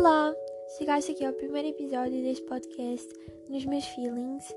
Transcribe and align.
Olá! 0.00 0.34
Chegaste 0.78 1.12
aqui 1.12 1.26
ao 1.26 1.34
primeiro 1.34 1.68
episódio 1.68 2.22
deste 2.22 2.42
podcast 2.44 3.06
Nos 3.50 3.66
Meus 3.66 3.84
Feelings. 3.84 4.56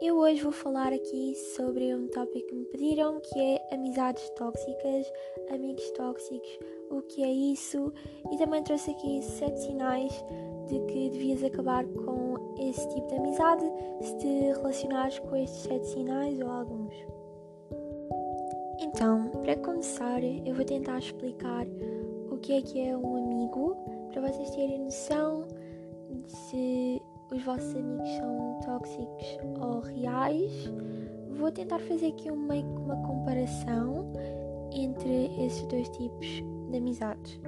Eu 0.00 0.16
hoje 0.18 0.40
vou 0.44 0.52
falar 0.52 0.92
aqui 0.92 1.34
sobre 1.56 1.92
um 1.92 2.06
tópico 2.06 2.46
que 2.46 2.54
me 2.54 2.64
pediram, 2.66 3.18
que 3.18 3.36
é 3.36 3.74
amizades 3.74 4.30
tóxicas, 4.36 5.12
amigos 5.52 5.90
tóxicos, 5.90 6.48
o 6.88 7.02
que 7.02 7.20
é 7.24 7.32
isso, 7.32 7.92
e 8.30 8.38
também 8.38 8.62
trouxe 8.62 8.92
aqui 8.92 9.20
sete 9.22 9.58
sinais 9.58 10.12
de 10.68 10.78
que 10.86 11.10
devias 11.10 11.42
acabar 11.42 11.84
com 11.84 12.54
esse 12.60 12.88
tipo 12.90 13.08
de 13.08 13.16
amizade 13.16 13.64
se 14.00 14.18
te 14.18 14.26
relacionares 14.56 15.18
com 15.18 15.34
estes 15.34 15.62
sete 15.62 15.86
sinais 15.88 16.40
ou 16.40 16.48
alguns. 16.48 16.94
Então, 18.78 19.32
para 19.42 19.56
começar, 19.56 20.22
eu 20.22 20.54
vou 20.54 20.64
tentar 20.64 21.00
explicar 21.00 21.66
o 22.30 22.36
que 22.38 22.52
é 22.52 22.62
que 22.62 22.80
é 22.80 22.96
um 22.96 23.16
amigo, 23.16 23.29
para 24.10 24.28
vocês 24.28 24.50
terem 24.50 24.80
noção 24.80 25.46
de 26.10 26.30
se 26.32 27.02
os 27.32 27.42
vossos 27.44 27.74
amigos 27.76 28.08
são 28.16 28.60
tóxicos 28.64 29.38
ou 29.60 29.80
reais. 29.80 30.52
Vou 31.38 31.50
tentar 31.50 31.78
fazer 31.80 32.08
aqui 32.08 32.30
um, 32.30 32.48
que 32.48 32.80
uma 32.80 32.96
comparação 33.06 34.12
entre 34.72 35.30
esses 35.44 35.62
dois 35.66 35.88
tipos 35.90 36.26
de 36.70 36.76
amizades. 36.76 37.40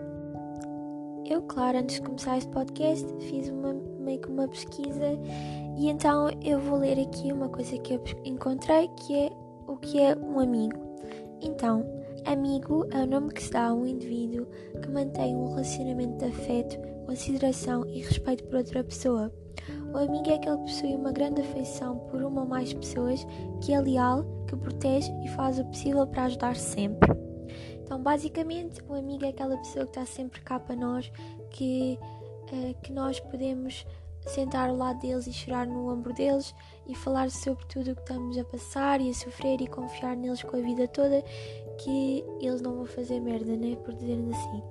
Eu, 1.24 1.42
claro, 1.42 1.78
antes 1.78 1.96
de 1.96 2.02
começar 2.02 2.38
este 2.38 2.50
podcast, 2.50 3.06
fiz 3.20 3.48
uma, 3.48 3.74
meio 4.00 4.20
que 4.20 4.28
uma 4.28 4.46
pesquisa 4.48 5.18
e 5.76 5.88
então 5.88 6.28
eu 6.42 6.58
vou 6.60 6.78
ler 6.78 6.98
aqui 7.00 7.32
uma 7.32 7.48
coisa 7.48 7.76
que 7.78 7.94
eu 7.94 8.02
encontrei 8.24 8.88
que 8.88 9.16
é 9.16 9.32
o 9.66 9.76
que 9.76 10.00
é 10.00 10.16
um 10.16 10.38
amigo. 10.38 10.78
Então, 11.40 11.84
amigo 12.26 12.86
é 12.90 12.98
o 12.98 13.06
nome 13.06 13.32
que 13.32 13.42
se 13.42 13.50
dá 13.50 13.66
a 13.66 13.74
um 13.74 13.86
indivíduo 13.86 14.46
que 14.80 14.88
mantém 14.88 15.34
um 15.34 15.48
relacionamento 15.48 16.18
de 16.18 16.24
afeto, 16.26 16.78
consideração 17.06 17.86
e 17.86 18.00
respeito 18.00 18.44
por 18.44 18.56
outra 18.56 18.84
pessoa. 18.84 19.32
O 19.92 19.98
amigo 19.98 20.30
é 20.30 20.34
aquele 20.34 20.56
que 20.58 20.62
possui 20.62 20.94
uma 20.94 21.12
grande 21.12 21.42
afeição 21.42 21.98
por 22.10 22.22
uma 22.22 22.42
ou 22.42 22.48
mais 22.48 22.72
pessoas, 22.72 23.26
que 23.60 23.72
é 23.72 23.80
leal, 23.80 24.24
que 24.46 24.56
protege 24.56 25.12
e 25.22 25.28
faz 25.28 25.58
o 25.58 25.64
possível 25.66 26.06
para 26.06 26.24
ajudar 26.24 26.56
sempre. 26.56 27.10
Então, 27.82 28.02
basicamente, 28.02 28.82
o 28.88 28.94
amigo 28.94 29.24
é 29.24 29.28
aquela 29.28 29.56
pessoa 29.58 29.84
que 29.84 29.90
está 29.90 30.06
sempre 30.06 30.40
cá 30.40 30.58
para 30.58 30.74
nós, 30.74 31.12
que, 31.50 31.98
uh, 32.52 32.74
que 32.82 32.92
nós 32.92 33.20
podemos 33.20 33.84
sentar 34.26 34.68
ao 34.70 34.76
lado 34.76 35.00
deles 35.00 35.26
e 35.26 35.32
chorar 35.32 35.66
no 35.66 35.92
ombro 35.92 36.12
deles 36.12 36.54
e 36.86 36.94
falar 36.94 37.30
sobre 37.30 37.64
tudo 37.66 37.92
o 37.92 37.94
que 37.94 38.02
estamos 38.02 38.38
a 38.38 38.44
passar 38.44 39.00
e 39.00 39.10
a 39.10 39.14
sofrer 39.14 39.60
e 39.60 39.66
confiar 39.66 40.16
neles 40.16 40.42
com 40.42 40.56
a 40.56 40.60
vida 40.60 40.86
toda, 40.88 41.24
que 41.82 42.24
eles 42.40 42.60
não 42.60 42.76
vão 42.76 42.86
fazer 42.86 43.20
merda, 43.20 43.56
né? 43.56 43.76
Por 43.76 43.94
dizermos 43.94 44.36
assim. 44.36 44.62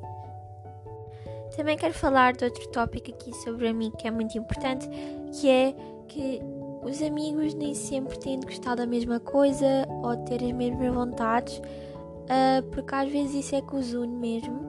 Também 1.56 1.78
quero 1.78 1.94
falar 1.94 2.34
de 2.34 2.46
outro 2.46 2.68
tópico 2.70 3.12
aqui 3.12 3.34
sobre 3.36 3.68
a 3.68 3.74
mim 3.74 3.92
que 3.98 4.08
é 4.08 4.12
muito 4.12 4.38
importante, 4.38 4.88
que 5.34 5.50
é 5.50 5.76
que 6.08 6.42
os 6.84 7.02
amigos 7.02 7.54
nem 7.54 7.74
sempre 7.74 8.18
têm 8.18 8.40
de 8.40 8.46
gostar 8.46 8.76
da 8.76 8.86
mesma 8.86 9.20
coisa 9.20 9.66
ou 10.02 10.16
ter 10.18 10.44
as 10.44 10.52
mesmas 10.52 10.94
vontades, 10.94 11.58
uh, 11.58 12.64
porque 12.72 12.96
às 12.96 13.10
vezes 13.10 13.46
isso 13.46 13.56
é 13.56 13.62
que 13.62 13.76
os 13.76 13.94
une 13.94 14.16
mesmo, 14.16 14.60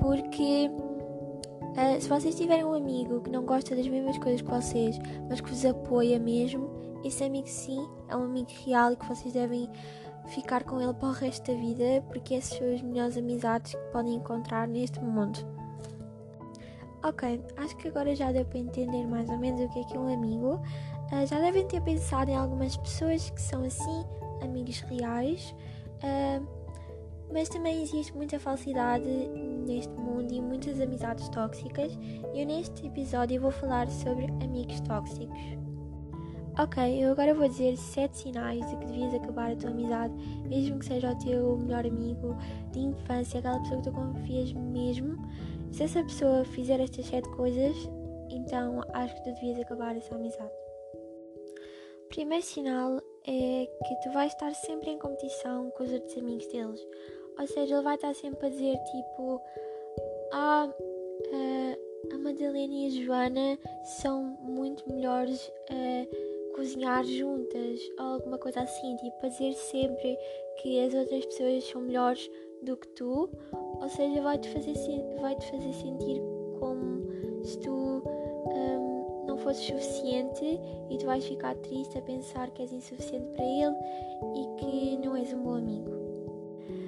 porque 0.00 0.70
uh, 0.70 2.00
se 2.00 2.08
vocês 2.08 2.34
tiverem 2.34 2.64
um 2.64 2.74
amigo 2.74 3.20
que 3.20 3.30
não 3.30 3.44
gosta 3.44 3.76
das 3.76 3.86
mesmas 3.86 4.18
coisas 4.18 4.40
que 4.40 4.50
vocês, 4.50 4.98
mas 5.28 5.40
que 5.40 5.50
vos 5.50 5.64
apoia 5.64 6.18
mesmo, 6.18 6.70
esse 7.04 7.22
amigo 7.22 7.48
sim 7.48 7.86
é 8.08 8.16
um 8.16 8.24
amigo 8.24 8.48
real 8.64 8.92
e 8.92 8.96
que 8.96 9.06
vocês 9.06 9.32
devem 9.32 9.68
ficar 10.26 10.64
com 10.64 10.80
ele 10.80 10.94
para 10.94 11.08
o 11.08 11.12
resto 11.12 11.52
da 11.52 11.58
vida, 11.58 12.02
porque 12.08 12.34
essas 12.34 12.58
são 12.58 12.74
as 12.74 12.82
melhores 12.82 13.16
amizades 13.16 13.74
que 13.74 13.92
podem 13.92 14.14
encontrar 14.14 14.66
neste 14.66 15.00
mundo. 15.00 15.38
Ok, 17.04 17.42
acho 17.58 17.76
que 17.76 17.88
agora 17.88 18.14
já 18.14 18.32
deu 18.32 18.44
para 18.46 18.58
entender 18.58 19.06
mais 19.06 19.28
ou 19.28 19.36
menos 19.36 19.60
o 19.60 19.68
que 19.68 19.80
é 19.80 19.84
que 19.84 19.96
é 19.96 20.00
um 20.00 20.12
amigo. 20.12 20.54
Uh, 21.12 21.26
já 21.26 21.38
devem 21.38 21.66
ter 21.68 21.82
pensado 21.82 22.30
em 22.30 22.36
algumas 22.36 22.76
pessoas 22.78 23.28
que 23.28 23.42
são 23.42 23.62
assim, 23.62 24.04
amigos 24.42 24.80
reais. 24.80 25.54
Uh, 26.02 26.64
mas 27.32 27.48
também 27.48 27.82
existe 27.82 28.14
muita 28.14 28.38
falsidade 28.38 29.04
neste 29.66 29.92
mundo 29.92 30.32
e 30.32 30.40
muitas 30.40 30.80
amizades 30.80 31.28
tóxicas. 31.28 31.92
E 32.32 32.40
eu 32.40 32.46
neste 32.46 32.86
episódio 32.86 33.40
vou 33.40 33.50
falar 33.50 33.90
sobre 33.90 34.26
amigos 34.42 34.80
tóxicos. 34.80 35.63
Ok, 36.56 37.04
eu 37.04 37.10
agora 37.10 37.34
vou 37.34 37.48
dizer 37.48 37.76
7 37.76 38.16
sinais 38.16 38.64
de 38.70 38.76
que 38.76 38.86
devias 38.86 39.12
acabar 39.12 39.50
a 39.50 39.56
tua 39.56 39.70
amizade, 39.70 40.14
mesmo 40.46 40.78
que 40.78 40.84
seja 40.86 41.10
o 41.10 41.18
teu 41.18 41.56
melhor 41.56 41.84
amigo 41.84 42.36
de 42.70 42.78
infância, 42.78 43.40
aquela 43.40 43.58
pessoa 43.58 43.82
que 43.82 43.90
tu 43.90 43.92
confias 43.92 44.52
mesmo. 44.52 45.16
Se 45.72 45.82
essa 45.82 46.04
pessoa 46.04 46.44
fizer 46.44 46.78
estas 46.78 47.06
7 47.06 47.28
coisas, 47.30 47.76
então 48.30 48.82
acho 48.92 49.16
que 49.16 49.24
tu 49.24 49.34
devias 49.34 49.58
acabar 49.58 49.96
essa 49.96 50.14
amizade. 50.14 50.52
Primeiro 52.08 52.44
sinal 52.44 52.98
é 53.26 53.68
que 53.88 53.94
tu 54.04 54.12
vais 54.12 54.32
estar 54.32 54.54
sempre 54.54 54.90
em 54.90 54.98
competição 54.98 55.70
com 55.70 55.82
os 55.82 55.92
outros 55.92 56.16
amigos 56.16 56.46
deles. 56.46 56.86
Ou 57.36 57.46
seja, 57.48 57.74
ele 57.74 57.82
vai 57.82 57.96
estar 57.96 58.14
sempre 58.14 58.46
a 58.46 58.50
dizer 58.50 58.78
tipo: 58.92 59.40
Ah, 60.32 60.68
uh, 60.70 62.14
a 62.14 62.18
Madalena 62.18 62.72
e 62.72 62.86
a 62.86 62.90
Joana 62.90 63.58
são 64.00 64.22
muito 64.40 64.88
melhores 64.88 65.50
a 65.68 66.33
cozinhar 66.54 67.04
juntas, 67.04 67.80
ou 67.98 68.06
alguma 68.06 68.38
coisa 68.38 68.60
assim. 68.60 68.96
Tipo, 68.96 69.26
a 69.26 69.28
dizer 69.28 69.52
sempre 69.54 70.16
que 70.62 70.80
as 70.80 70.94
outras 70.94 71.26
pessoas 71.26 71.64
são 71.64 71.82
melhores 71.82 72.30
do 72.62 72.76
que 72.76 72.88
tu. 72.88 73.28
Ou 73.52 73.88
seja, 73.88 74.22
vai-te 74.22 74.48
fazer, 74.48 74.74
vai 75.20 75.34
-te 75.36 75.50
fazer 75.50 75.72
sentir 75.72 76.22
como 76.58 77.04
se 77.44 77.58
tu 77.58 77.70
um, 77.70 79.26
não 79.26 79.36
fosses 79.38 79.66
suficiente 79.66 80.60
e 80.90 80.98
tu 80.98 81.06
vais 81.06 81.24
ficar 81.24 81.54
triste 81.56 81.98
a 81.98 82.02
pensar 82.02 82.50
que 82.50 82.62
és 82.62 82.72
insuficiente 82.72 83.26
para 83.34 83.44
ele 83.44 83.76
e 84.34 84.56
que 84.58 85.06
não 85.06 85.16
és 85.16 85.32
um 85.32 85.42
bom 85.42 85.56
amigo. 85.56 85.92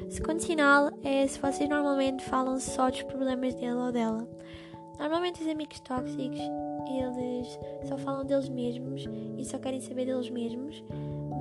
Segundo 0.09 0.41
sinal 0.41 0.91
é 1.03 1.27
se 1.27 1.39
vocês 1.39 1.69
normalmente 1.69 2.25
falam 2.25 2.59
só 2.61 2.89
dos 2.89 3.03
problemas 3.03 3.55
dele 3.55 3.75
ou 3.75 3.93
dela. 3.93 4.27
Normalmente 4.99 5.43
os 5.43 5.49
amigos 5.49 5.79
tóxicos, 5.81 6.41
eles 6.89 7.59
só 7.85 7.97
falam 7.99 8.25
deles 8.25 8.49
mesmos 8.49 9.05
e 9.37 9.45
só 9.45 9.59
querem 9.59 9.81
saber 9.81 10.07
deles 10.07 10.31
mesmos, 10.31 10.83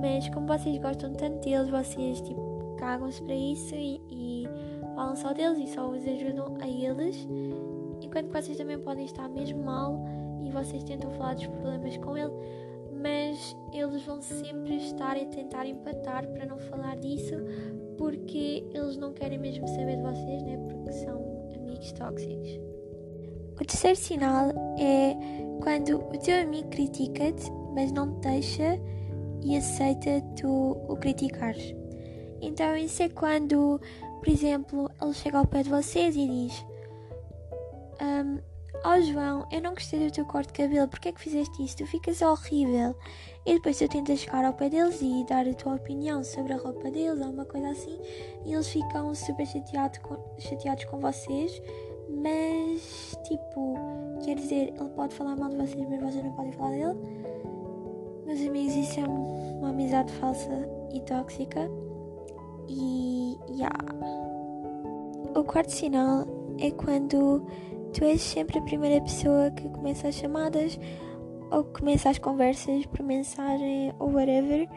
mas 0.00 0.28
como 0.30 0.46
vocês 0.46 0.78
gostam 0.78 1.12
tanto 1.12 1.40
deles, 1.40 1.68
vocês 1.68 2.20
tipo 2.20 2.56
cagam-se 2.76 3.22
para 3.22 3.34
isso 3.34 3.74
e, 3.74 4.00
e 4.10 4.48
falam 4.94 5.16
só 5.16 5.32
deles 5.32 5.58
e 5.58 5.72
só 5.72 5.88
os 5.88 6.06
ajudam 6.06 6.56
a 6.60 6.68
eles, 6.68 7.26
enquanto 8.02 8.26
que 8.26 8.42
vocês 8.42 8.56
também 8.56 8.78
podem 8.78 9.04
estar 9.04 9.28
mesmo 9.28 9.62
mal 9.62 10.04
e 10.44 10.50
vocês 10.50 10.84
tentam 10.84 11.10
falar 11.12 11.34
dos 11.34 11.46
problemas 11.46 11.96
com 11.98 12.16
ele, 12.16 12.32
mas 13.00 13.56
eles 13.72 14.02
vão 14.04 14.20
sempre 14.20 14.76
estar 14.76 15.16
a 15.16 15.24
tentar 15.26 15.66
empatar 15.66 16.26
para 16.28 16.46
não 16.46 16.58
falar 16.58 16.96
disso, 16.96 17.34
porque 17.98 18.64
eles 18.72 18.96
não 18.96 19.12
querem 19.12 19.38
mesmo 19.38 19.66
saber 19.68 19.96
de 19.96 20.02
vocês, 20.02 20.42
né? 20.42 20.58
Porque 20.68 20.92
são 20.92 21.46
amigos 21.54 21.92
tóxicos. 21.92 22.65
O 23.60 23.64
terceiro 23.64 23.96
sinal 23.96 24.50
é 24.78 25.16
quando 25.62 25.96
o 25.96 26.18
teu 26.18 26.42
amigo 26.42 26.68
critica-te, 26.68 27.50
mas 27.74 27.90
não 27.92 28.12
te 28.20 28.28
deixa 28.28 28.78
e 29.42 29.56
aceita 29.56 30.20
tu 30.36 30.76
o 30.88 30.96
criticares. 30.96 31.74
Então, 32.40 32.76
isso 32.76 33.02
é 33.02 33.08
quando, 33.08 33.80
por 34.18 34.28
exemplo, 34.28 34.90
ele 35.00 35.14
chega 35.14 35.38
ao 35.38 35.46
pé 35.46 35.62
de 35.62 35.70
vocês 35.70 36.14
e 36.16 36.28
diz: 36.28 36.66
um, 38.00 38.38
Oh 38.84 39.00
João, 39.00 39.48
eu 39.50 39.60
não 39.62 39.74
gostei 39.74 39.98
do 39.98 40.12
teu 40.12 40.24
corte 40.26 40.48
de 40.48 40.62
cabelo, 40.62 40.86
porque 40.86 41.08
é 41.08 41.12
que 41.12 41.20
fizeste 41.20 41.64
isso? 41.64 41.78
Tu 41.78 41.86
ficas 41.86 42.20
horrível. 42.22 42.94
E 43.44 43.54
depois 43.54 43.78
tu 43.78 43.88
tentas 43.88 44.20
chegar 44.20 44.44
ao 44.44 44.52
pé 44.52 44.68
deles 44.68 45.00
e 45.00 45.24
dar 45.24 45.48
a 45.48 45.54
tua 45.54 45.74
opinião 45.76 46.22
sobre 46.22 46.52
a 46.52 46.56
roupa 46.56 46.90
deles 46.90 47.20
ou 47.20 47.32
uma 47.32 47.44
coisa 47.44 47.70
assim, 47.70 47.98
e 48.44 48.52
eles 48.52 48.68
ficam 48.68 49.14
super 49.14 49.46
chateado 49.46 50.00
com, 50.00 50.16
chateados 50.38 50.84
com 50.84 51.00
vocês, 51.00 51.60
mas 52.08 53.16
tipo, 53.24 53.74
quer 54.24 54.36
dizer, 54.36 54.74
ele 54.78 54.90
pode 54.90 55.14
falar 55.14 55.36
mal 55.36 55.50
de 55.50 55.56
vocês, 55.56 55.88
mas 55.88 56.00
vocês 56.00 56.24
não 56.24 56.32
podem 56.32 56.52
falar 56.52 56.70
dele. 56.70 56.98
Meus 58.26 58.40
amigos, 58.40 58.74
isso 58.74 59.00
é 59.00 59.04
uma 59.04 59.70
amizade 59.70 60.12
falsa 60.14 60.68
e 60.92 61.00
tóxica. 61.00 61.70
E. 62.68 63.38
Yeah. 63.50 63.78
O 65.34 65.44
quarto 65.44 65.70
sinal 65.70 66.26
é 66.58 66.70
quando 66.70 67.46
tu 67.92 68.04
és 68.04 68.20
sempre 68.20 68.58
a 68.58 68.62
primeira 68.62 69.00
pessoa 69.00 69.50
que 69.50 69.68
começa 69.68 70.08
as 70.08 70.14
chamadas 70.14 70.78
ou 71.50 71.64
começa 71.64 72.10
as 72.10 72.18
conversas 72.18 72.86
por 72.86 73.02
mensagem 73.02 73.94
ou 73.98 74.12
whatever, 74.12 74.68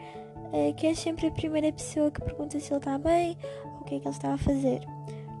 é, 0.52 0.72
que 0.72 0.86
és 0.86 0.98
sempre 0.98 1.26
a 1.26 1.30
primeira 1.30 1.72
pessoa 1.72 2.10
que 2.10 2.20
pergunta 2.20 2.60
se 2.60 2.72
ele 2.72 2.78
está 2.78 2.98
bem 2.98 3.36
ou 3.64 3.80
o 3.80 3.84
que 3.84 3.96
é 3.96 4.00
que 4.00 4.06
ele 4.06 4.14
está 4.14 4.32
a 4.34 4.38
fazer. 4.38 4.80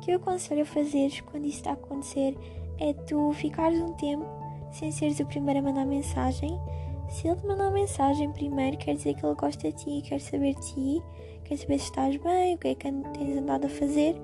Que 0.00 0.12
eu 0.12 0.16
aconselho 0.16 0.62
a 0.62 0.66
fazer 0.66 1.22
quando 1.30 1.46
está 1.46 1.70
a 1.70 1.74
acontecer 1.74 2.36
é 2.78 2.92
tu 2.92 3.32
ficares 3.32 3.78
um 3.80 3.92
tempo 3.94 4.24
sem 4.72 4.90
seres 4.90 5.20
o 5.20 5.26
primeiro 5.26 5.60
a 5.60 5.62
mandar 5.62 5.84
mensagem. 5.84 6.58
Se 7.08 7.26
ele 7.26 7.36
te 7.36 7.46
mandar 7.46 7.70
mensagem 7.70 8.30
primeiro, 8.32 8.76
quer 8.76 8.94
dizer 8.94 9.14
que 9.14 9.26
ele 9.26 9.34
gosta 9.34 9.70
de 9.70 9.76
ti, 9.76 10.02
quer 10.08 10.20
saber 10.20 10.54
de 10.54 10.72
ti, 10.72 11.02
quer 11.44 11.56
saber 11.56 11.78
se 11.78 11.84
estás 11.86 12.16
bem, 12.16 12.54
o 12.54 12.58
que 12.58 12.68
é 12.68 12.74
que 12.74 12.90
tens 12.90 13.36
andado 13.36 13.66
a 13.66 13.68
fazer, 13.68 14.16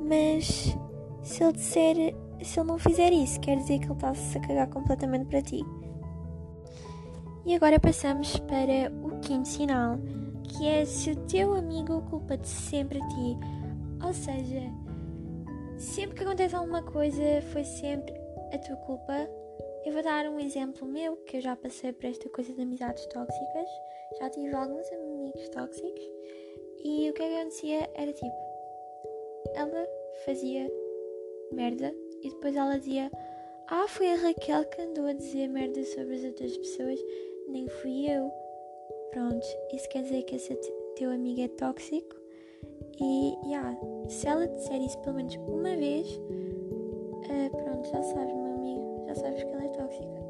mas 0.00 0.76
se 1.22 1.42
ele 1.42 1.52
disser 1.52 2.14
se 2.42 2.60
ele 2.60 2.68
não 2.68 2.78
fizer 2.78 3.12
isso, 3.12 3.40
quer 3.40 3.56
dizer 3.56 3.78
que 3.78 3.86
ele 3.86 3.94
está-se 3.94 4.38
a 4.38 4.40
cagar 4.40 4.68
completamente 4.68 5.26
para 5.26 5.42
ti. 5.42 5.64
E 7.44 7.54
agora 7.54 7.80
passamos 7.80 8.38
para 8.40 8.92
o 9.02 9.18
quinto 9.20 9.48
sinal, 9.48 9.98
que 10.44 10.66
é 10.66 10.84
se 10.84 11.10
o 11.10 11.16
teu 11.16 11.54
amigo 11.54 12.02
culpa-te 12.02 12.48
sempre 12.48 13.00
a 13.00 13.08
ti. 13.08 13.36
Ou 14.04 14.12
seja, 14.12 14.62
sempre 15.78 16.16
que 16.16 16.24
acontece 16.24 16.56
alguma 16.56 16.82
coisa, 16.82 17.22
foi 17.52 17.64
sempre 17.64 18.14
a 18.52 18.58
tua 18.58 18.76
culpa. 18.76 19.28
Eu 19.84 19.92
vou 19.92 20.02
dar 20.02 20.26
um 20.26 20.40
exemplo 20.40 20.86
meu, 20.86 21.16
que 21.18 21.36
eu 21.36 21.40
já 21.40 21.56
passei 21.56 21.92
por 21.92 22.06
esta 22.06 22.28
coisa 22.28 22.52
de 22.52 22.60
amizades 22.60 23.06
tóxicas. 23.06 23.68
Já 24.18 24.28
tive 24.30 24.54
alguns 24.54 24.86
amigos 24.92 25.48
tóxicos. 25.50 26.02
E 26.84 27.10
o 27.10 27.12
que 27.12 27.22
acontecia 27.22 27.88
era 27.94 28.12
tipo, 28.12 28.36
ela 29.54 29.86
fazia 30.24 30.70
merda 31.52 31.94
e 32.22 32.30
depois 32.30 32.56
ela 32.56 32.78
dizia: 32.78 33.10
Ah, 33.68 33.86
foi 33.88 34.12
a 34.12 34.16
Raquel 34.16 34.64
que 34.66 34.82
andou 34.82 35.06
a 35.06 35.12
dizer 35.12 35.48
merda 35.48 35.82
sobre 35.84 36.14
as 36.14 36.24
outras 36.24 36.56
pessoas, 36.56 37.00
nem 37.48 37.68
fui 37.68 38.10
eu. 38.10 38.30
Pronto, 39.10 39.46
isso 39.72 39.88
quer 39.88 40.02
dizer 40.02 40.22
que 40.24 40.36
esse 40.36 40.54
teu 40.96 41.10
amigo 41.10 41.40
é 41.40 41.48
tóxico. 41.48 42.27
E 43.00 43.38
yeah, 43.46 43.76
se 44.08 44.26
ela 44.26 44.46
disser 44.46 44.82
isso 44.82 44.98
pelo 44.98 45.16
menos 45.16 45.36
uma 45.36 45.76
vez, 45.76 46.08
uh, 46.16 47.56
pronto, 47.56 47.88
já 47.88 48.02
sabes, 48.02 48.34
meu 48.34 48.54
amigo, 48.54 49.04
já 49.06 49.14
sabes 49.14 49.42
que 49.44 49.50
ela 49.50 49.64
é 49.64 49.68
tóxica. 49.68 50.28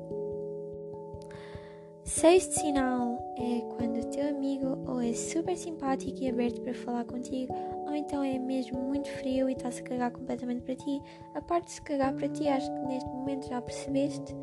Sexto 2.04 2.52
sinal 2.52 3.18
é 3.36 3.60
quando 3.76 4.00
o 4.00 4.04
teu 4.06 4.28
amigo 4.28 4.78
ou 4.86 5.00
é 5.00 5.12
super 5.12 5.56
simpático 5.56 6.22
e 6.22 6.28
aberto 6.28 6.60
para 6.62 6.74
falar 6.74 7.04
contigo, 7.04 7.54
ou 7.86 7.94
então 7.94 8.22
é 8.22 8.38
mesmo 8.38 8.80
muito 8.80 9.08
frio 9.08 9.48
e 9.48 9.52
está-se 9.52 9.80
a 9.80 9.84
cagar 9.84 10.10
completamente 10.10 10.62
para 10.62 10.74
ti. 10.74 11.02
A 11.34 11.40
parte 11.40 11.66
de 11.66 11.72
se 11.72 11.82
cagar 11.82 12.14
para 12.14 12.28
ti, 12.28 12.48
acho 12.48 12.70
que 12.72 12.80
neste 12.86 13.08
momento 13.08 13.46
já 13.48 13.60
percebeste 13.60 14.34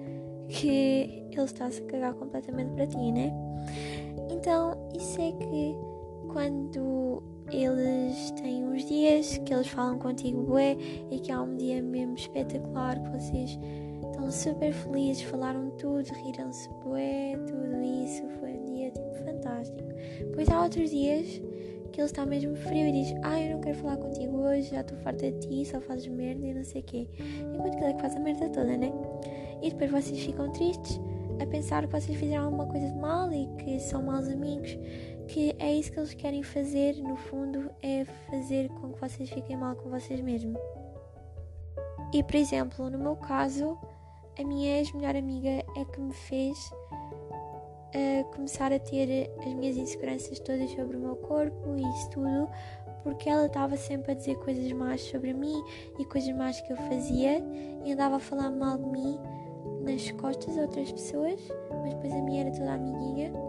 que 0.48 1.28
ele 1.32 1.44
está-se 1.44 1.82
a 1.82 1.86
cagar 1.86 2.14
completamente 2.14 2.72
para 2.76 2.88
ti, 2.88 3.12
né? 3.12 3.34
Então, 4.30 4.78
isso 4.96 5.20
é 5.20 5.32
que 5.32 5.76
quando 6.32 7.24
eles 7.52 8.32
têm 8.32 8.66
uns 8.66 8.86
dias 8.86 9.38
que 9.40 9.54
eles 9.54 9.68
falam 9.68 10.00
contigo 10.00 10.44
bué 10.44 10.78
e 11.12 11.20
que 11.20 11.32
há 11.32 11.42
um 11.42 11.56
dia 11.56 11.82
mesmo 11.82 12.16
espetacular 12.16 13.02
que 13.02 13.10
vocês 13.10 13.60
estão 14.04 14.32
super 14.32 14.74
felizes, 14.74 15.24
falaram 15.24 15.70
tudo, 15.72 16.08
riram-se 16.26 16.70
bué, 16.84 17.38
tudo 17.48 17.82
isso, 17.82 18.24
foi 18.40 18.52
um 18.52 18.66
dia 18.66 18.92
tipo 18.92 19.14
fantástico. 19.26 19.88
Depois 20.20 20.50
há 20.50 20.64
outros 20.64 20.90
dias 20.90 21.42
que 21.92 22.02
ele 22.02 22.08
está 22.08 22.26
mesmo 22.26 22.56
frio 22.58 22.88
e 22.88 22.92
diz, 22.92 23.16
ah, 23.24 23.40
eu 23.40 23.54
não 23.54 23.62
quero 23.62 23.78
falar 23.78 23.98
contigo 23.98 24.38
hoje, 24.38 24.72
já 24.72 24.82
estou 24.82 24.98
farta 24.98 25.32
de 25.32 25.40
ti, 25.48 25.66
só 25.66 25.80
fazes 25.80 26.08
merda 26.08 26.46
e 26.46 26.54
não 26.54 26.64
sei 26.64 26.82
o 26.82 26.84
quê. 26.84 27.08
Enquanto 27.54 27.78
que 27.78 27.84
ele 27.84 27.92
é 27.92 27.94
que 27.94 28.02
faz 28.02 28.16
a 28.16 28.20
merda 28.20 28.50
toda, 28.50 28.76
né? 28.78 28.92
E 29.62 29.70
depois 29.70 29.92
vocês 29.92 30.20
ficam 30.20 30.52
tristes 30.52 31.00
a 31.42 31.46
pensar 31.46 31.86
que 31.86 31.92
vocês 31.92 32.18
fizeram 32.18 32.46
alguma 32.46 32.66
coisa 32.66 32.88
de 32.88 32.98
mal 32.98 33.32
e 33.32 33.48
que 33.58 33.80
são 33.80 34.04
maus 34.04 34.28
amigos, 34.28 34.78
que 35.26 35.56
é 35.60 35.74
isso 35.74 35.92
que 35.92 36.00
eles 36.00 36.14
querem 36.14 36.44
fazer, 36.44 36.96
no 36.96 37.16
fundo, 37.16 37.70
é 37.82 38.06
fazer 38.30 38.70
com 38.70 38.94
que 38.94 39.00
vocês 39.00 39.30
fiquem 39.30 39.58
mal 39.58 39.76
com 39.76 39.90
vocês 39.90 40.20
mesmos. 40.22 40.60
E, 42.14 42.24
por 42.24 42.36
exemplo, 42.36 42.90
no 42.90 42.98
meu 42.98 43.16
caso, 43.16 43.78
a 44.40 44.44
minha 44.44 44.78
ex-melhor 44.78 45.16
amiga 45.16 45.50
é 45.50 45.86
que 45.86 46.00
me 46.00 46.14
fez 46.14 46.72
uh, 47.96 48.24
começar 48.34 48.72
a 48.72 48.80
ter 48.80 49.32
as 49.40 49.54
minhas 49.54 49.78
inseguranças 49.78 50.40
todas 50.40 50.70
sobre 50.72 50.98
o 50.98 51.00
meu 51.00 51.16
corpo 51.16 51.76
e 51.76 51.82
isso 51.82 52.10
tudo, 52.12 52.50
porque 53.04 53.30
ela 53.30 53.46
estava 53.46 53.76
sempre 53.76 54.12
a 54.12 54.16
dizer 54.16 54.36
coisas 54.38 54.72
más 54.72 55.02
sobre 55.02 55.34
mim 55.34 55.64
e 56.00 56.06
coisas 56.06 56.36
más 56.36 56.60
que 56.62 56.72
eu 56.72 56.78
fazia 56.78 57.44
e 57.84 57.92
andava 57.92 58.18
a 58.18 58.20
falar 58.20 58.50
mal 58.50 58.78
de 58.78 58.86
mim 58.86 59.20
nas 59.82 60.10
costas 60.12 60.54
de 60.54 60.60
outras 60.60 60.92
pessoas, 60.92 61.40
mas 61.82 61.94
depois 61.94 62.14
a 62.14 62.22
minha 62.22 62.42
era 62.42 62.52
toda 62.52 62.74
amiguinha. 62.74 63.45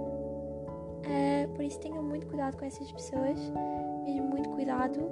Uh, 1.07 1.49
por 1.55 1.65
isso 1.65 1.79
tenham 1.81 2.03
muito 2.03 2.27
cuidado 2.27 2.57
com 2.57 2.65
essas 2.65 2.91
pessoas, 2.91 3.39
mesmo 4.05 4.29
muito 4.29 4.51
cuidado 4.51 5.09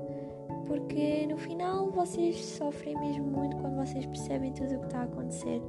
porque 0.67 1.27
no 1.27 1.37
final 1.37 1.91
vocês 1.91 2.37
sofrem 2.45 2.99
mesmo 2.99 3.25
muito 3.25 3.57
quando 3.57 3.77
vocês 3.77 4.05
percebem 4.07 4.53
tudo 4.53 4.75
o 4.75 4.79
que 4.81 4.87
está 4.87 5.01
a 5.01 5.05
acontecer. 5.05 5.63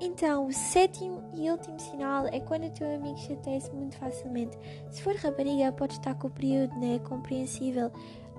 Então, 0.00 0.46
o 0.46 0.52
sétimo 0.52 1.22
e 1.34 1.50
último 1.50 1.78
sinal 1.78 2.26
é 2.26 2.40
quando 2.40 2.66
o 2.66 2.70
teu 2.70 2.86
amigo 2.94 3.18
chateia-se 3.18 3.70
muito 3.70 3.96
facilmente. 3.96 4.56
Se 4.90 5.02
for 5.02 5.14
rapariga, 5.14 5.70
pode 5.72 5.94
estar 5.94 6.14
com 6.14 6.28
o 6.28 6.30
período, 6.30 6.74
né? 6.78 6.98
Compreensível. 7.00 7.90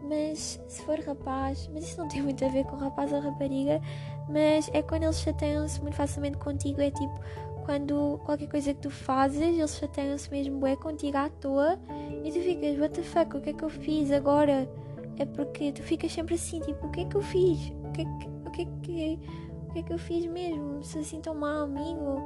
Mas 0.01 0.59
se 0.67 0.81
for 0.81 0.99
rapaz, 0.99 1.69
mas 1.71 1.83
isso 1.83 1.99
não 1.99 2.07
tem 2.07 2.23
muito 2.23 2.43
a 2.43 2.47
ver 2.47 2.65
com 2.65 2.75
rapaz 2.75 3.13
ou 3.13 3.19
rapariga, 3.19 3.79
mas 4.27 4.67
é 4.73 4.81
quando 4.81 5.03
eles 5.03 5.21
chateiam-se 5.21 5.79
muito 5.79 5.95
facilmente 5.95 6.37
contigo. 6.39 6.81
É 6.81 6.89
tipo 6.89 7.19
quando 7.65 8.19
qualquer 8.25 8.47
coisa 8.47 8.73
que 8.73 8.81
tu 8.81 8.89
fazes, 8.89 9.41
eles 9.41 9.75
chateiam-se 9.75 10.29
mesmo 10.29 10.65
é 10.65 10.75
contigo 10.75 11.17
à 11.17 11.29
toa 11.29 11.79
e 12.23 12.31
tu 12.31 12.39
ficas, 12.39 12.79
what 12.79 12.93
the 12.93 13.01
fuck, 13.01 13.37
o 13.37 13.41
que 13.41 13.49
é 13.49 13.53
que 13.53 13.63
eu 13.63 13.69
fiz 13.69 14.11
agora? 14.11 14.69
É 15.17 15.25
porque 15.25 15.71
tu 15.71 15.83
ficas 15.83 16.11
sempre 16.11 16.35
assim, 16.35 16.59
tipo, 16.61 16.87
o 16.87 16.91
que 16.91 17.01
é 17.01 17.05
que 17.05 17.15
eu 17.15 17.21
fiz? 17.21 17.71
O 17.85 17.91
que 17.91 18.01
é 18.01 18.05
que, 18.05 18.27
o 18.47 18.51
que, 18.51 18.61
é 18.61 18.65
que, 18.65 19.19
o 19.67 19.73
que, 19.73 19.79
é 19.79 19.83
que 19.83 19.93
eu 19.93 19.97
fiz 19.97 20.25
mesmo? 20.25 20.83
Se 20.83 20.99
assim 20.99 21.21
tão 21.21 21.35
mal, 21.35 21.63
amigo? 21.63 22.21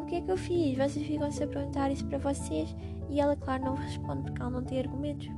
O 0.00 0.06
que 0.06 0.16
é 0.16 0.20
que 0.20 0.30
eu 0.30 0.36
fiz? 0.36 0.76
Vocês 0.76 1.06
ficam-se 1.06 1.42
a 1.42 1.46
perguntar 1.48 1.90
isso 1.90 2.06
para 2.06 2.18
vocês 2.18 2.74
e 3.08 3.20
ela, 3.20 3.36
claro, 3.36 3.64
não 3.64 3.74
responde 3.74 4.22
porque 4.22 4.40
ela 4.40 4.50
não 4.50 4.62
tem 4.62 4.78
argumentos. 4.78 5.28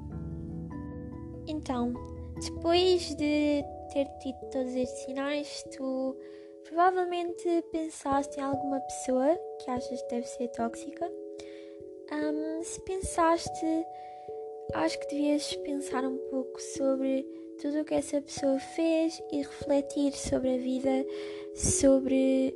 Então, 1.47 1.95
depois 2.41 3.15
de 3.17 3.65
ter 3.93 4.07
tido 4.21 4.39
todos 4.53 4.75
estes 4.75 5.05
sinais, 5.05 5.65
tu 5.77 6.15
provavelmente 6.69 7.65
pensaste 7.73 8.39
em 8.39 8.43
alguma 8.43 8.81
pessoa 8.81 9.39
que 9.61 9.71
achas 9.71 10.03
que 10.03 10.09
deve 10.09 10.27
ser 10.27 10.49
tóxica. 10.49 11.11
Um, 12.13 12.63
se 12.63 12.81
pensaste 12.83 13.67
acho 14.75 14.99
que 15.01 15.07
devias 15.09 15.55
pensar 15.57 16.05
um 16.05 16.19
pouco 16.31 16.61
sobre 16.61 17.27
tudo 17.61 17.81
o 17.81 17.85
que 17.85 17.95
essa 17.95 18.21
pessoa 18.21 18.59
fez 18.59 19.21
e 19.33 19.39
refletir 19.39 20.13
sobre 20.13 20.55
a 20.55 20.59
vida, 20.59 21.07
sobre, 21.55 22.55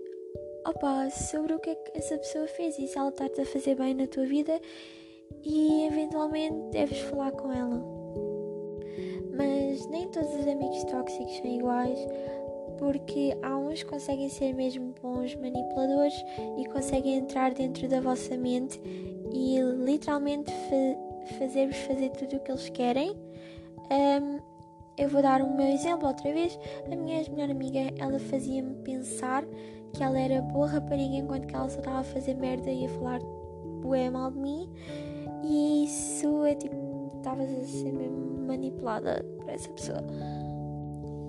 opa, 0.66 1.10
sobre 1.10 1.54
o 1.54 1.58
que 1.58 1.70
é 1.70 1.74
que 1.74 1.98
essa 1.98 2.16
pessoa 2.18 2.46
fez 2.46 2.78
e 2.78 2.86
se 2.86 2.98
ela 2.98 3.08
está-te 3.08 3.40
a 3.40 3.46
fazer 3.46 3.74
bem 3.74 3.94
na 3.94 4.06
tua 4.06 4.26
vida 4.26 4.60
e 5.42 5.86
eventualmente 5.86 6.70
deves 6.70 6.98
falar 7.00 7.32
com 7.32 7.52
ela. 7.52 7.82
Mas 9.34 9.86
nem 9.86 10.08
todos 10.08 10.32
os 10.34 10.46
amigos 10.46 10.84
tóxicos 10.84 11.36
são 11.38 11.46
iguais, 11.46 11.98
porque 12.82 13.38
há 13.42 13.56
uns 13.56 13.84
que 13.84 13.90
conseguem 13.90 14.28
ser 14.28 14.52
mesmo 14.52 14.92
bons 15.00 15.36
manipuladores 15.36 16.14
e 16.58 16.64
conseguem 16.64 17.18
entrar 17.18 17.54
dentro 17.54 17.88
da 17.88 18.00
vossa 18.00 18.36
mente 18.36 18.82
e 19.32 19.60
literalmente 19.60 20.52
fazer-vos 21.38 21.76
fazer 21.76 22.08
tudo 22.10 22.38
o 22.38 22.40
que 22.40 22.50
eles 22.50 22.68
querem. 22.70 23.10
Um, 23.12 24.40
eu 24.98 25.08
vou 25.08 25.22
dar 25.22 25.42
o 25.42 25.56
meu 25.56 25.68
exemplo 25.68 26.08
outra 26.08 26.32
vez. 26.32 26.58
A 26.90 26.96
minha 26.96 27.22
melhor 27.30 27.52
amiga, 27.52 27.78
ela 27.98 28.18
fazia-me 28.18 28.74
pensar 28.82 29.44
que 29.92 30.02
ela 30.02 30.18
era 30.18 30.42
boa 30.42 30.66
rapariga 30.66 31.14
enquanto 31.14 31.46
que 31.46 31.54
ela 31.54 31.68
só 31.68 31.78
estava 31.78 32.00
a 32.00 32.04
fazer 32.04 32.34
merda 32.34 32.68
e 32.68 32.86
a 32.86 32.88
falar 32.88 33.20
bué 33.80 34.10
mal 34.10 34.32
de 34.32 34.38
mim. 34.38 34.68
E 35.44 35.84
isso 35.84 36.44
é 36.44 36.56
tipo, 36.56 37.12
estavas 37.16 37.48
a 37.48 37.62
ser 37.62 37.92
mesmo 37.92 38.44
manipulada 38.44 39.24
por 39.38 39.48
essa 39.48 39.68
pessoa. 39.70 40.02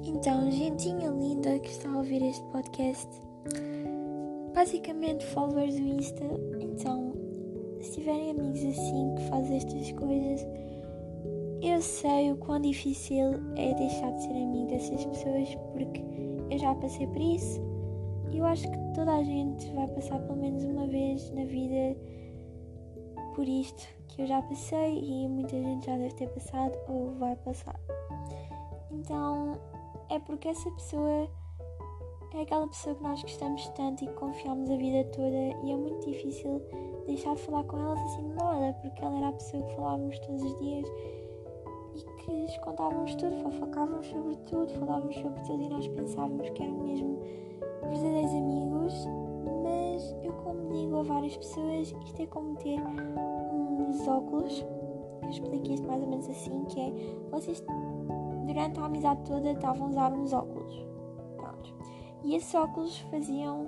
Então, 0.05 0.51
gentinha 0.51 1.10
linda 1.10 1.60
que 1.60 1.69
está 1.69 1.89
a 1.89 1.98
ouvir 1.98 2.22
este 2.22 2.43
podcast, 2.48 3.10
basicamente 4.53 5.25
followers 5.27 5.75
do 5.75 5.88
Insta, 5.88 6.25
então 6.60 7.13
se 7.81 7.93
tiverem 7.93 8.31
amigos 8.31 8.63
assim 8.63 9.15
que 9.15 9.24
fazem 9.29 9.57
estas 9.57 9.91
coisas, 9.93 10.48
eu 11.62 11.81
sei 11.81 12.31
o 12.31 12.38
quão 12.38 12.60
difícil 12.60 13.33
é 13.55 13.74
deixar 13.74 14.12
de 14.12 14.24
ser 14.24 14.31
amigo 14.31 14.67
dessas 14.67 15.05
pessoas 15.05 15.55
porque 15.72 16.03
eu 16.50 16.57
já 16.57 16.75
passei 16.75 17.07
por 17.07 17.22
isso. 17.22 17.62
E 18.31 18.38
eu 18.39 18.45
acho 18.45 18.69
que 18.69 18.77
toda 18.95 19.13
a 19.13 19.24
gente 19.24 19.72
vai 19.74 19.88
passar 19.88 20.19
pelo 20.19 20.38
menos 20.38 20.63
uma 20.63 20.88
vez 20.88 21.29
na 21.31 21.45
vida 21.45 21.98
por 23.36 23.48
isto 23.48 23.88
que 24.07 24.22
eu 24.22 24.27
já 24.27 24.41
passei 24.41 25.00
e 25.00 25.27
muita 25.27 25.55
gente 25.55 25.86
já 25.86 25.98
deve 25.98 26.13
ter 26.15 26.29
passado 26.29 26.77
ou 26.89 27.12
vai 27.13 27.36
passar. 27.38 27.79
Então 28.91 29.57
é 30.10 30.19
porque 30.19 30.48
essa 30.48 30.69
pessoa 30.72 31.29
é 32.33 32.41
aquela 32.41 32.67
pessoa 32.67 32.95
que 32.95 33.03
nós 33.03 33.22
gostamos 33.22 33.67
tanto 33.69 34.03
e 34.03 34.07
confiamos 34.13 34.69
a 34.69 34.75
vida 34.75 35.03
toda 35.12 35.27
e 35.27 35.72
é 35.72 35.75
muito 35.75 36.10
difícil 36.10 36.62
deixar 37.05 37.36
de 37.36 37.41
falar 37.41 37.63
com 37.65 37.77
elas 37.77 38.00
assim 38.00 38.27
de 38.27 38.36
nada, 38.36 38.74
porque 38.81 39.03
ela 39.03 39.17
era 39.17 39.27
a 39.27 39.33
pessoa 39.33 39.63
que 39.63 39.75
falávamos 39.75 40.19
todos 40.19 40.43
os 40.43 40.60
dias 40.60 40.89
e 41.95 42.24
que 42.24 42.31
lhes 42.31 42.57
contávamos 42.60 43.13
tudo, 43.15 43.36
fofocávamos 43.43 44.07
sobre 44.07 44.36
tudo, 44.38 44.74
falávamos 44.79 45.15
sobre 45.15 45.41
tudo 45.43 45.63
e 45.63 45.69
nós 45.69 45.88
pensávamos 45.89 46.50
que 46.50 46.63
eram 46.63 46.77
mesmo 46.79 47.19
verdadeiros 47.83 48.33
amigos, 48.33 48.93
mas 49.62 50.15
eu 50.24 50.33
como 50.33 50.74
digo 50.74 50.95
a 50.98 51.03
várias 51.03 51.38
pessoas, 51.38 51.93
isto 52.03 52.22
é 52.22 52.25
como 52.25 52.55
ter 52.55 52.79
uns 52.79 54.07
óculos, 54.07 54.65
eu 55.22 55.29
explico 55.29 55.72
isto 55.72 55.86
mais 55.86 56.01
ou 56.01 56.10
menos 56.10 56.27
assim, 56.29 56.65
que 56.65 56.79
é 56.79 56.91
vocês 57.29 57.63
durante 58.43 58.79
a 58.79 58.85
amizade 58.85 59.21
toda 59.23 59.51
estavam 59.51 59.88
a 59.88 59.89
usar 59.89 60.13
uns 60.13 60.33
óculos. 60.33 60.93
E 62.23 62.35
esses 62.35 62.53
óculos 62.55 62.97
faziam 63.12 63.67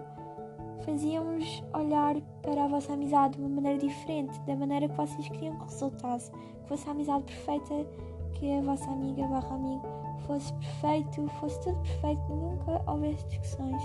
faziam-vos 0.85 1.63
olhar 1.73 2.15
para 2.43 2.63
a 2.63 2.67
vossa 2.67 2.93
amizade 2.93 3.37
de 3.37 3.41
uma 3.41 3.49
maneira 3.49 3.79
diferente, 3.79 4.39
da 4.41 4.55
maneira 4.55 4.87
que 4.87 4.95
vocês 4.95 5.27
queriam 5.29 5.57
que 5.57 5.65
resultasse, 5.65 6.31
que 6.31 6.67
fosse 6.67 6.87
a 6.87 6.91
amizade 6.91 7.23
perfeita, 7.23 7.87
que 8.33 8.51
a 8.51 8.61
vossa 8.61 8.89
amiga 8.91 9.25
barra 9.27 9.55
amigo 9.55 9.83
fosse 10.27 10.53
perfeito, 10.53 11.27
fosse 11.39 11.59
tudo 11.61 11.77
perfeito, 11.79 12.21
nunca 12.29 12.81
houvesse 12.89 13.25
discussões. 13.25 13.81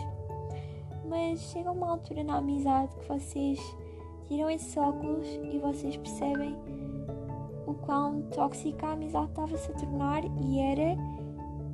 Mas 1.09 1.40
chega 1.40 1.73
uma 1.73 1.90
altura 1.90 2.23
na 2.23 2.37
amizade 2.37 2.94
que 2.97 3.09
vocês 3.09 3.76
tiram 4.28 4.50
esses 4.50 4.76
óculos 4.76 5.26
e 5.26 5.59
vocês 5.59 5.97
percebem 5.97 6.54
quão 7.90 8.23
tóxica 8.30 8.87
a 8.87 8.92
amizade 8.92 9.30
estava-se 9.30 9.68
a 9.73 9.75
tornar 9.75 10.23
e 10.40 10.61
era 10.61 10.97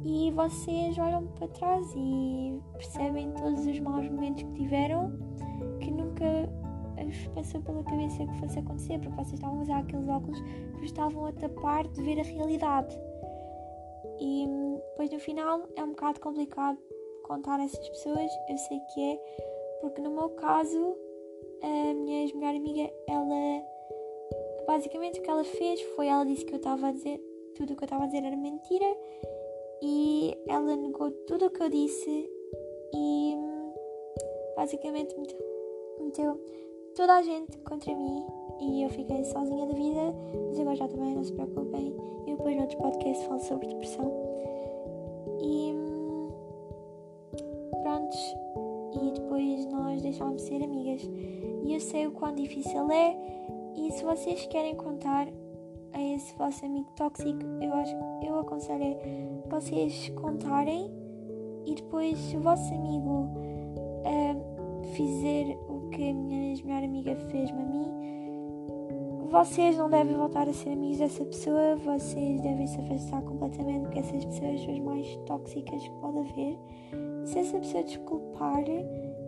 e 0.03 0.31
vocês 0.31 0.97
olham 0.97 1.27
para 1.27 1.47
trás 1.49 1.93
e 1.95 2.59
percebem 2.73 3.33
todos 3.33 3.67
os 3.67 3.79
maus 3.81 4.09
momentos 4.09 4.43
que 4.43 4.53
tiveram 4.55 5.13
que 5.79 5.91
nunca 5.91 6.25
vos 7.05 7.27
passou 7.35 7.61
pela 7.61 7.85
cabeça 7.85 8.27
que 8.27 8.41
fosse 8.41 8.59
acontecer, 8.59 8.99
porque 8.99 9.15
vocês 9.15 9.35
estavam 9.35 9.59
a 9.59 9.63
usar 9.63 9.79
aqueles 9.81 10.09
óculos 10.09 10.41
que 10.41 10.73
vos 10.79 10.85
estavam 10.85 11.27
a 11.27 11.33
tapar 11.33 11.87
de 11.87 12.03
ver 12.03 12.19
a 12.19 12.23
realidade. 12.23 12.99
E 14.19 14.47
depois 14.91 15.11
no 15.11 15.21
final 15.21 15.69
é 15.77 15.85
um 15.85 15.91
bocado 15.91 16.19
complicado 16.21 16.79
contar 17.25 17.61
a 17.61 17.65
essas 17.65 17.87
pessoas, 17.91 18.31
eu 18.49 18.57
sei 18.57 18.81
que 18.95 19.03
é, 19.03 19.21
porque 19.83 20.01
no 20.01 20.11
meu 20.13 20.31
caso, 20.31 20.97
a 21.63 21.95
minha 21.95 22.23
ex-melhor 22.23 22.55
amiga, 22.55 22.91
ela 23.07 23.76
basicamente 24.67 25.21
o 25.21 25.23
que 25.23 25.31
ela 25.31 25.45
fez 25.45 25.81
foi 25.95 26.09
ela 26.09 26.25
disse 26.25 26.45
que 26.45 26.53
eu 26.53 26.59
estava 26.59 26.89
a 26.89 26.93
dizer, 26.93 27.21
tudo 27.55 27.73
o 27.73 27.77
que 27.77 27.85
eu 27.85 27.87
estava 27.87 28.05
a 28.05 28.07
dizer 28.07 28.25
era 28.25 28.37
mentira 28.37 28.87
e 29.83 30.37
ela 30.47 30.77
negou 30.77 31.11
tudo 31.27 31.47
o 31.47 31.51
que 31.51 31.63
eu 31.63 31.69
disse 31.69 32.31
e 32.95 33.37
basicamente 34.57 35.15
meteu, 36.01 36.41
toda 36.95 37.15
a 37.15 37.23
gente 37.23 37.59
contra 37.59 37.95
mim 37.95 38.25
e 38.61 38.83
eu 38.83 38.91
fiquei 38.91 39.25
sozinha 39.25 39.67
da 39.67 39.75
vida, 39.75 40.15
mas 40.49 40.59
agora 40.59 40.77
já 40.77 40.89
também 40.89 41.15
não 41.15 41.25
se 41.25 41.33
preocupem, 41.33 41.95
eu 42.27 42.37
depois 42.37 42.57
no 42.57 42.63
outro 42.63 42.79
podcast 42.79 43.27
falo 43.27 43.41
sobre 43.41 43.69
depressão. 43.69 44.13
E 45.41 45.75
prontos 47.83 48.37
e 48.95 49.11
depois 49.13 49.67
nós 49.67 50.03
deixámos 50.03 50.43
de 50.43 50.49
ser 50.49 50.63
amigas. 50.63 51.03
E 51.65 51.75
eu 51.75 51.81
sei 51.81 52.07
o 52.07 52.13
quão 52.13 52.35
difícil 52.35 52.91
é 52.91 53.17
e 53.77 53.93
se 53.93 54.05
vocês 54.05 54.47
querem 54.47 54.75
contar 54.75 55.29
a 55.93 56.03
esse 56.03 56.35
vosso 56.37 56.65
amigo 56.65 56.89
tóxico, 56.97 57.45
eu 57.61 57.73
acho 57.73 57.97
eu 58.23 58.39
aconselho 58.41 58.97
vocês 59.49 60.09
contarem 60.21 60.91
e 61.67 61.75
depois 61.75 62.19
se 62.19 62.37
o 62.37 62.41
vosso 62.41 62.73
amigo 62.75 63.29
uh, 64.05 64.85
fizer 64.95 65.57
o 65.69 65.89
que 65.91 66.11
a 66.11 66.15
minha 66.15 66.47
melhor 66.65 66.83
amiga 66.83 67.17
fez-me 67.31 67.63
a 67.63 67.65
mim, 67.65 68.07
vocês 69.31 69.77
não 69.77 69.91
devem 69.91 70.17
voltar 70.17 70.49
a 70.49 70.53
ser 70.53 70.71
amigos 70.71 70.99
dessa 70.99 71.25
pessoa, 71.25 71.77
vocês 71.77 72.41
devem 72.41 72.67
se 72.67 72.81
afastar 72.81 73.23
completamente 73.23 73.81
porque 73.81 73.99
essas 73.99 74.25
pessoas 74.25 74.61
são 74.63 74.75
as 74.75 74.81
mais 74.81 75.17
tóxicas 75.27 75.83
que 75.83 75.91
pode 76.01 76.19
haver. 76.19 76.59
Se 77.25 77.39
essa 77.41 77.59
pessoa 77.59 77.83
desculpar, 77.83 78.65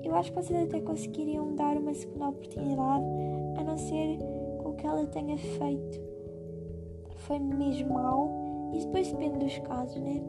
eu 0.04 0.14
acho 0.14 0.32
que 0.32 0.42
vocês 0.42 0.62
até 0.62 0.80
conseguiriam 0.80 1.54
dar 1.54 1.76
uma 1.76 1.92
segunda 1.94 2.28
oportunidade, 2.28 3.04
a 3.56 3.64
não 3.64 3.76
ser 3.76 4.18
que 4.78 4.86
ela 4.86 5.06
tenha 5.06 5.36
feito 5.36 6.08
foi 7.28 7.38
mesmo 7.38 7.94
mal. 7.94 8.70
Isso 8.74 8.86
depois 8.86 9.12
depende 9.12 9.38
dos 9.38 9.58
casos, 9.58 10.00
né? 10.00 10.22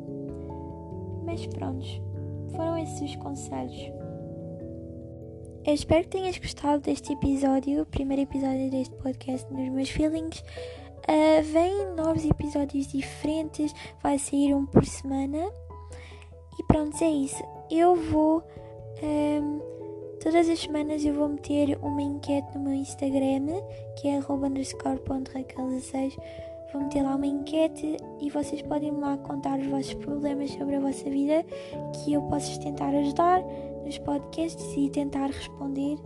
Mas 1.25 1.45
prontos, 1.47 2.01
foram 2.55 2.77
esses 2.77 3.01
os 3.01 3.15
conselhos. 3.17 3.91
Eu 5.65 5.73
espero 5.73 6.03
que 6.03 6.09
tenhas 6.09 6.37
gostado 6.37 6.81
deste 6.81 7.13
episódio, 7.13 7.81
o 7.81 7.85
primeiro 7.85 8.23
episódio 8.23 8.71
deste 8.71 8.95
podcast 8.95 9.51
nos 9.53 9.69
meus 9.69 9.89
feelings. 9.89 10.39
Uh, 10.39 11.43
vêm 11.43 11.93
novos 11.95 12.25
episódios 12.25 12.87
diferentes, 12.87 13.73
vai 14.01 14.17
sair 14.17 14.53
um 14.53 14.65
por 14.65 14.85
semana. 14.85 15.37
E 16.57 16.63
pronto, 16.63 17.01
é 17.03 17.09
isso. 17.09 17.43
Eu 17.69 17.95
vou. 17.95 18.43
Um, 19.01 19.78
todas 20.19 20.49
as 20.49 20.59
semanas 20.59 21.03
eu 21.05 21.13
vou 21.13 21.29
meter 21.29 21.77
uma 21.81 22.01
enquete 22.01 22.47
no 22.55 22.61
meu 22.61 22.73
Instagram, 22.73 23.61
que 23.97 24.07
é 24.07 24.19
underscore.raquel16 24.19 26.17
Vou 26.71 26.83
meter 26.83 27.01
lá 27.01 27.15
uma 27.15 27.25
enquete 27.25 27.97
e 28.21 28.29
vocês 28.29 28.61
podem 28.61 28.91
lá 28.91 29.17
contar 29.17 29.57
os 29.59 29.65
vossos 29.65 29.95
problemas 29.95 30.51
sobre 30.51 30.75
a 30.75 30.79
vossa 30.79 31.09
vida 31.09 31.43
que 31.93 32.13
eu 32.13 32.21
posso 32.23 32.59
tentar 32.59 32.89
ajudar 32.89 33.41
nos 33.83 33.97
podcasts 33.97 34.77
e 34.77 34.87
tentar 34.89 35.27
responder 35.27 35.97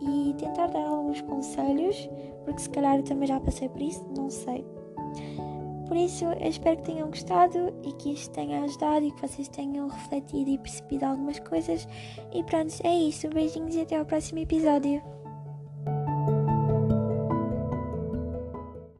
e 0.00 0.34
tentar 0.38 0.68
dar 0.68 0.86
alguns 0.86 1.20
conselhos, 1.22 2.08
porque 2.44 2.62
se 2.62 2.70
calhar 2.70 2.96
eu 2.96 3.02
também 3.02 3.28
já 3.28 3.38
passei 3.38 3.68
por 3.68 3.82
isso, 3.82 4.02
não 4.16 4.30
sei. 4.30 4.64
Por 5.88 5.96
isso, 5.96 6.26
eu 6.26 6.48
espero 6.48 6.76
que 6.76 6.84
tenham 6.84 7.08
gostado 7.08 7.74
e 7.82 7.92
que 7.92 8.12
isto 8.12 8.30
tenha 8.32 8.62
ajudado 8.62 9.06
e 9.06 9.10
que 9.10 9.26
vocês 9.26 9.48
tenham 9.48 9.88
refletido 9.88 10.50
e 10.50 10.58
percebido 10.58 11.04
algumas 11.04 11.38
coisas. 11.40 11.88
E 12.32 12.44
pronto, 12.44 12.74
é 12.84 12.94
isso. 12.94 13.28
Beijinhos 13.30 13.74
e 13.74 13.80
até 13.80 13.96
ao 13.96 14.04
próximo 14.04 14.38
episódio. 14.38 15.02